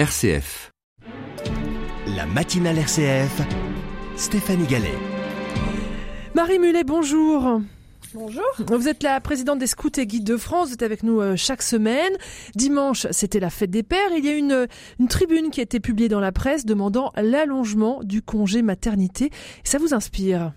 RCF. 0.00 0.70
La 2.16 2.24
matinale 2.24 2.78
RCF, 2.78 3.42
Stéphanie 4.16 4.66
Gallet. 4.66 4.94
Marie 6.34 6.58
Mulet, 6.58 6.84
bonjour. 6.84 7.60
Bonjour. 8.14 8.42
Vous 8.66 8.88
êtes 8.88 9.02
la 9.02 9.20
présidente 9.20 9.58
des 9.58 9.66
Scouts 9.66 9.98
et 9.98 10.06
Guides 10.06 10.24
de 10.24 10.38
France. 10.38 10.68
Vous 10.68 10.72
êtes 10.72 10.82
avec 10.82 11.02
nous 11.02 11.20
euh, 11.20 11.36
chaque 11.36 11.60
semaine. 11.60 12.14
Dimanche, 12.54 13.08
c'était 13.10 13.40
la 13.40 13.50
fête 13.50 13.70
des 13.70 13.82
pères. 13.82 14.08
Il 14.16 14.24
y 14.24 14.30
a 14.30 14.32
une, 14.32 14.66
une 14.98 15.08
tribune 15.08 15.50
qui 15.50 15.60
a 15.60 15.64
été 15.64 15.80
publiée 15.80 16.08
dans 16.08 16.18
la 16.18 16.32
presse 16.32 16.64
demandant 16.64 17.12
l'allongement 17.16 18.00
du 18.02 18.22
congé 18.22 18.62
maternité. 18.62 19.28
Ça 19.64 19.76
vous 19.76 19.92
inspire? 19.92 20.54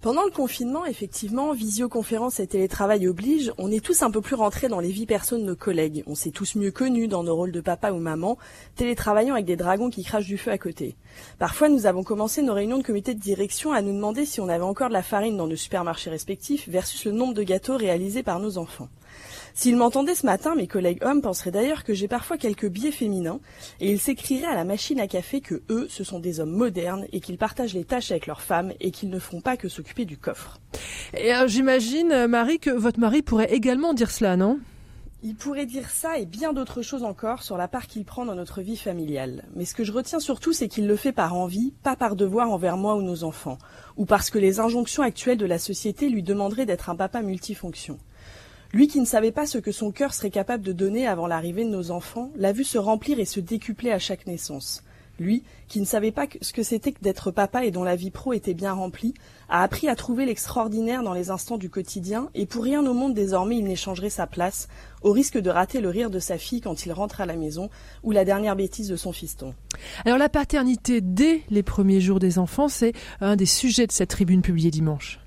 Pendant 0.00 0.24
le 0.24 0.30
confinement, 0.30 0.84
effectivement, 0.84 1.52
visioconférence 1.52 2.40
et 2.40 2.46
télétravail 2.46 3.08
oblige, 3.08 3.52
on 3.58 3.70
est 3.70 3.84
tous 3.84 4.02
un 4.02 4.10
peu 4.10 4.20
plus 4.20 4.34
rentrés 4.34 4.68
dans 4.68 4.80
les 4.80 4.90
vies 4.90 5.06
perso 5.06 5.38
de 5.38 5.42
nos 5.42 5.56
collègues. 5.56 6.02
On 6.06 6.14
s'est 6.14 6.30
tous 6.30 6.56
mieux 6.56 6.70
connus 6.70 7.08
dans 7.08 7.22
nos 7.22 7.34
rôles 7.34 7.52
de 7.52 7.60
papa 7.60 7.92
ou 7.92 7.98
maman, 7.98 8.38
télétravaillant 8.76 9.34
avec 9.34 9.46
des 9.46 9.56
dragons 9.56 9.90
qui 9.90 10.04
crachent 10.04 10.26
du 10.26 10.38
feu 10.38 10.50
à 10.50 10.58
côté. 10.58 10.96
Parfois, 11.38 11.68
nous 11.68 11.86
avons 11.86 12.02
commencé 12.02 12.42
nos 12.42 12.54
réunions 12.54 12.78
de 12.78 12.82
comité 12.82 13.14
de 13.14 13.20
direction 13.20 13.72
à 13.72 13.82
nous 13.82 13.92
demander 13.92 14.24
si 14.24 14.40
on 14.40 14.48
avait 14.48 14.62
encore 14.62 14.88
de 14.88 14.94
la 14.94 15.02
farine 15.02 15.36
dans 15.36 15.46
nos 15.46 15.56
supermarchés 15.56 16.10
respectifs 16.10 16.68
versus 16.68 17.04
le 17.04 17.12
nombre 17.12 17.34
de 17.34 17.42
gâteaux 17.42 17.76
réalisés 17.76 18.22
par 18.22 18.38
nos 18.38 18.58
enfants. 18.58 18.88
S'ils 19.54 19.76
m'entendaient 19.76 20.14
ce 20.14 20.24
matin, 20.24 20.54
mes 20.54 20.66
collègues 20.66 21.02
hommes 21.02 21.20
penseraient 21.20 21.50
d'ailleurs 21.50 21.84
que 21.84 21.92
j'ai 21.92 22.08
parfois 22.08 22.38
quelques 22.38 22.68
biais 22.68 22.90
féminins, 22.90 23.40
et 23.80 23.90
ils 23.90 24.00
s'écrieraient 24.00 24.46
à 24.46 24.54
la 24.54 24.64
machine 24.64 24.98
à 24.98 25.06
café 25.06 25.40
que 25.40 25.62
eux, 25.68 25.86
ce 25.90 26.04
sont 26.04 26.20
des 26.20 26.40
hommes 26.40 26.52
modernes, 26.52 27.06
et 27.12 27.20
qu'ils 27.20 27.38
partagent 27.38 27.74
les 27.74 27.84
tâches 27.84 28.10
avec 28.10 28.26
leurs 28.26 28.40
femmes, 28.40 28.72
et 28.80 28.90
qu'ils 28.90 29.10
ne 29.10 29.18
font 29.18 29.40
pas 29.40 29.56
que 29.56 29.68
s'occuper 29.68 30.04
du 30.04 30.16
coffre. 30.16 30.58
Et 31.16 31.34
euh, 31.34 31.46
j'imagine, 31.46 32.12
euh, 32.12 32.28
Marie, 32.28 32.58
que 32.58 32.70
votre 32.70 32.98
mari 32.98 33.22
pourrait 33.22 33.52
également 33.52 33.92
dire 33.92 34.10
cela, 34.10 34.36
non? 34.36 34.58
Il 35.24 35.36
pourrait 35.36 35.66
dire 35.66 35.88
ça 35.88 36.18
et 36.18 36.26
bien 36.26 36.52
d'autres 36.52 36.82
choses 36.82 37.04
encore 37.04 37.44
sur 37.44 37.56
la 37.56 37.68
part 37.68 37.86
qu'il 37.86 38.04
prend 38.04 38.24
dans 38.24 38.34
notre 38.34 38.60
vie 38.60 38.76
familiale. 38.76 39.44
Mais 39.54 39.64
ce 39.64 39.74
que 39.74 39.84
je 39.84 39.92
retiens 39.92 40.18
surtout, 40.18 40.52
c'est 40.52 40.66
qu'il 40.66 40.88
le 40.88 40.96
fait 40.96 41.12
par 41.12 41.34
envie, 41.34 41.72
pas 41.84 41.94
par 41.94 42.16
devoir 42.16 42.50
envers 42.50 42.76
moi 42.76 42.96
ou 42.96 43.02
nos 43.02 43.22
enfants, 43.22 43.58
ou 43.96 44.04
parce 44.04 44.30
que 44.30 44.40
les 44.40 44.58
injonctions 44.58 45.04
actuelles 45.04 45.38
de 45.38 45.46
la 45.46 45.60
société 45.60 46.08
lui 46.08 46.24
demanderaient 46.24 46.66
d'être 46.66 46.90
un 46.90 46.96
papa 46.96 47.22
multifonction. 47.22 47.98
Lui 48.72 48.88
qui 48.88 49.00
ne 49.00 49.04
savait 49.04 49.32
pas 49.32 49.46
ce 49.46 49.58
que 49.58 49.70
son 49.70 49.90
cœur 49.90 50.14
serait 50.14 50.30
capable 50.30 50.64
de 50.64 50.72
donner 50.72 51.06
avant 51.06 51.26
l'arrivée 51.26 51.64
de 51.64 51.68
nos 51.68 51.90
enfants, 51.90 52.30
l'a 52.36 52.52
vu 52.52 52.64
se 52.64 52.78
remplir 52.78 53.18
et 53.18 53.26
se 53.26 53.38
décupler 53.38 53.92
à 53.92 53.98
chaque 53.98 54.26
naissance. 54.26 54.82
Lui, 55.18 55.42
qui 55.68 55.78
ne 55.78 55.84
savait 55.84 56.10
pas 56.10 56.26
ce 56.40 56.54
que 56.54 56.62
c'était 56.62 56.92
que 56.92 57.02
d'être 57.02 57.30
papa 57.30 57.66
et 57.66 57.70
dont 57.70 57.84
la 57.84 57.96
vie 57.96 58.10
pro 58.10 58.32
était 58.32 58.54
bien 58.54 58.72
remplie, 58.72 59.12
a 59.50 59.62
appris 59.62 59.88
à 59.88 59.94
trouver 59.94 60.24
l'extraordinaire 60.24 61.02
dans 61.02 61.12
les 61.12 61.28
instants 61.28 61.58
du 61.58 61.68
quotidien, 61.68 62.30
et 62.34 62.46
pour 62.46 62.64
rien 62.64 62.84
au 62.86 62.94
monde 62.94 63.12
désormais 63.12 63.58
il 63.58 63.64
n'échangerait 63.64 64.08
sa 64.08 64.26
place, 64.26 64.68
au 65.02 65.12
risque 65.12 65.36
de 65.36 65.50
rater 65.50 65.82
le 65.82 65.90
rire 65.90 66.08
de 66.08 66.18
sa 66.18 66.38
fille 66.38 66.62
quand 66.62 66.86
il 66.86 66.92
rentre 66.92 67.20
à 67.20 67.26
la 67.26 67.36
maison, 67.36 67.68
ou 68.02 68.10
la 68.10 68.24
dernière 68.24 68.56
bêtise 68.56 68.88
de 68.88 68.96
son 68.96 69.12
fiston. 69.12 69.54
Alors 70.06 70.16
la 70.16 70.30
paternité 70.30 71.02
dès 71.02 71.42
les 71.50 71.62
premiers 71.62 72.00
jours 72.00 72.20
des 72.20 72.38
enfants, 72.38 72.68
c'est 72.68 72.94
un 73.20 73.36
des 73.36 73.46
sujets 73.46 73.86
de 73.86 73.92
cette 73.92 74.10
tribune 74.10 74.40
publiée 74.40 74.70
dimanche. 74.70 75.21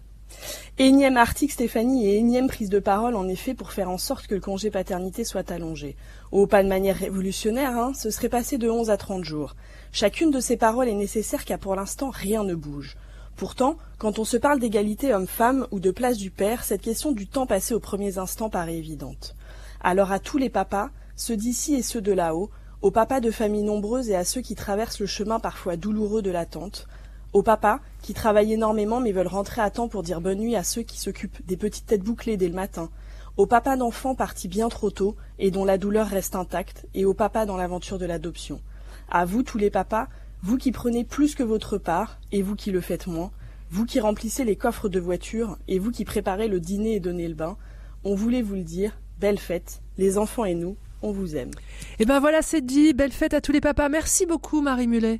Énième 0.77 1.17
article, 1.17 1.53
Stéphanie, 1.53 2.07
et 2.07 2.17
énième 2.17 2.47
prise 2.47 2.69
de 2.69 2.79
parole, 2.79 3.15
en 3.15 3.27
effet, 3.27 3.53
pour 3.53 3.71
faire 3.71 3.89
en 3.89 3.97
sorte 3.97 4.27
que 4.27 4.35
le 4.35 4.41
congé 4.41 4.69
paternité 4.69 5.23
soit 5.23 5.49
allongé. 5.51 5.95
Oh, 6.31 6.47
pas 6.47 6.63
de 6.63 6.67
manière 6.67 6.97
révolutionnaire, 6.97 7.77
hein, 7.77 7.93
ce 7.93 8.09
serait 8.09 8.29
passé 8.29 8.57
de 8.57 8.69
11 8.69 8.89
à 8.89 8.97
30 8.97 9.23
jours. 9.23 9.55
Chacune 9.91 10.31
de 10.31 10.39
ces 10.39 10.57
paroles 10.57 10.89
est 10.89 10.93
nécessaire 10.93 11.45
car 11.45 11.59
pour 11.59 11.75
l'instant 11.75 12.09
rien 12.09 12.43
ne 12.43 12.55
bouge. 12.55 12.97
Pourtant, 13.37 13.77
quand 13.97 14.19
on 14.19 14.25
se 14.25 14.37
parle 14.37 14.59
d'égalité 14.59 15.13
homme-femme 15.13 15.67
ou 15.71 15.79
de 15.79 15.91
place 15.91 16.17
du 16.17 16.31
père, 16.31 16.63
cette 16.63 16.81
question 16.81 17.11
du 17.11 17.27
temps 17.27 17.45
passé 17.45 17.73
aux 17.73 17.79
premiers 17.79 18.17
instants 18.17 18.49
paraît 18.49 18.77
évidente. 18.77 19.35
Alors 19.81 20.11
à 20.11 20.19
tous 20.19 20.37
les 20.37 20.49
papas, 20.49 20.89
ceux 21.15 21.37
d'ici 21.37 21.75
et 21.75 21.81
ceux 21.81 22.01
de 22.01 22.11
là-haut, 22.11 22.49
aux 22.81 22.91
papas 22.91 23.19
de 23.19 23.31
familles 23.31 23.63
nombreuses 23.63 24.09
et 24.09 24.15
à 24.15 24.25
ceux 24.25 24.41
qui 24.41 24.55
traversent 24.55 24.99
le 24.99 25.05
chemin 25.05 25.39
parfois 25.39 25.75
douloureux 25.75 26.21
de 26.21 26.31
l'attente, 26.31 26.87
aux 27.35 27.43
papas 27.43 27.81
qui 28.01 28.13
travaillent 28.13 28.53
énormément 28.53 29.01
mais 29.01 29.11
veulent 29.11 29.27
rentrer 29.27 29.61
à 29.61 29.69
temps 29.69 29.89
pour 29.89 30.03
dire 30.03 30.21
bonne 30.21 30.39
nuit 30.39 30.55
à 30.55 30.63
ceux 30.63 30.83
qui 30.83 30.97
s'occupent 30.97 31.45
des 31.45 31.57
petites 31.57 31.85
têtes 31.85 32.01
bouclées 32.01 32.37
dès 32.37 32.47
le 32.47 32.53
matin, 32.53 32.89
aux 33.35 33.45
papas 33.45 33.75
d'enfants 33.75 34.15
partis 34.15 34.47
bien 34.47 34.69
trop 34.69 34.89
tôt 34.89 35.17
et 35.37 35.51
dont 35.51 35.65
la 35.65 35.77
douleur 35.77 36.07
reste 36.07 36.37
intacte, 36.37 36.87
et 36.93 37.03
aux 37.03 37.13
papas 37.13 37.45
dans 37.45 37.57
l'aventure 37.57 37.99
de 37.99 38.05
l'adoption. 38.05 38.61
À 39.09 39.25
vous 39.25 39.43
tous 39.43 39.57
les 39.57 39.69
papas, 39.69 40.07
vous 40.43 40.55
qui 40.55 40.71
prenez 40.71 41.03
plus 41.03 41.35
que 41.35 41.43
votre 41.43 41.77
part, 41.77 42.19
et 42.31 42.41
vous 42.41 42.55
qui 42.55 42.71
le 42.71 42.79
faites 42.79 43.05
moins, 43.05 43.31
vous 43.69 43.85
qui 43.85 43.99
remplissez 43.99 44.45
les 44.45 44.55
coffres 44.55 44.87
de 44.87 45.01
voitures, 45.01 45.57
et 45.67 45.77
vous 45.77 45.91
qui 45.91 46.05
préparez 46.05 46.47
le 46.47 46.61
dîner 46.61 46.95
et 46.95 46.99
donnez 47.01 47.27
le 47.27 47.35
bain, 47.35 47.57
on 48.05 48.15
voulait 48.15 48.43
vous 48.43 48.55
le 48.55 48.63
dire, 48.63 48.97
belle 49.19 49.39
fête, 49.39 49.81
les 49.97 50.17
enfants 50.17 50.45
et 50.45 50.55
nous, 50.55 50.77
on 51.01 51.11
vous 51.11 51.35
aime. 51.35 51.51
Et 51.99 52.03
eh 52.03 52.05
ben 52.05 52.21
voilà, 52.21 52.41
c'est 52.41 52.65
dit, 52.65 52.93
belle 52.93 53.11
fête 53.11 53.33
à 53.33 53.41
tous 53.41 53.51
les 53.51 53.59
papas. 53.59 53.89
Merci 53.89 54.25
beaucoup 54.25 54.61
Marie 54.61 54.87
Mulet. 54.87 55.19